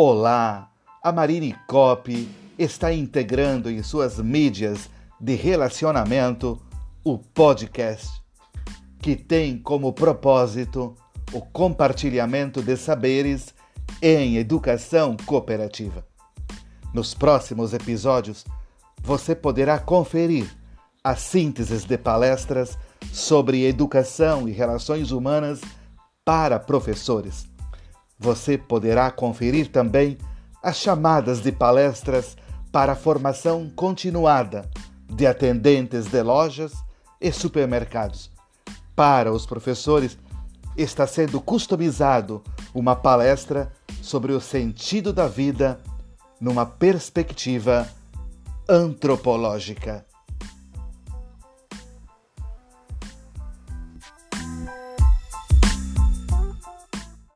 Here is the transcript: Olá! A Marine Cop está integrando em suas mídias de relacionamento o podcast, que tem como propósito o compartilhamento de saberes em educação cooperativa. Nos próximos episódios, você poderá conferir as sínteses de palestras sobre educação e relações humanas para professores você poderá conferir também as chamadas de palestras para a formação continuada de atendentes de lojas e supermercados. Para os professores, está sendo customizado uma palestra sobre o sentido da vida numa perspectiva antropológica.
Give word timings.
Olá! 0.00 0.70
A 1.02 1.10
Marine 1.10 1.56
Cop 1.66 2.28
está 2.56 2.92
integrando 2.92 3.68
em 3.68 3.82
suas 3.82 4.20
mídias 4.20 4.88
de 5.20 5.34
relacionamento 5.34 6.62
o 7.02 7.18
podcast, 7.18 8.08
que 9.00 9.16
tem 9.16 9.58
como 9.58 9.92
propósito 9.92 10.94
o 11.32 11.40
compartilhamento 11.40 12.62
de 12.62 12.76
saberes 12.76 13.52
em 14.00 14.36
educação 14.36 15.16
cooperativa. 15.26 16.06
Nos 16.94 17.12
próximos 17.12 17.72
episódios, 17.72 18.44
você 19.02 19.34
poderá 19.34 19.80
conferir 19.80 20.48
as 21.02 21.18
sínteses 21.22 21.84
de 21.84 21.98
palestras 21.98 22.78
sobre 23.12 23.66
educação 23.66 24.48
e 24.48 24.52
relações 24.52 25.10
humanas 25.10 25.60
para 26.24 26.60
professores 26.60 27.48
você 28.18 28.58
poderá 28.58 29.10
conferir 29.10 29.70
também 29.70 30.18
as 30.62 30.76
chamadas 30.76 31.40
de 31.40 31.52
palestras 31.52 32.36
para 32.72 32.92
a 32.92 32.96
formação 32.96 33.70
continuada 33.74 34.68
de 35.08 35.26
atendentes 35.26 36.06
de 36.06 36.22
lojas 36.22 36.72
e 37.20 37.32
supermercados. 37.32 38.30
Para 38.94 39.32
os 39.32 39.46
professores, 39.46 40.18
está 40.76 41.06
sendo 41.06 41.40
customizado 41.40 42.42
uma 42.74 42.94
palestra 42.94 43.72
sobre 44.02 44.32
o 44.32 44.40
sentido 44.40 45.12
da 45.12 45.26
vida 45.26 45.80
numa 46.40 46.66
perspectiva 46.66 47.88
antropológica. 48.68 50.07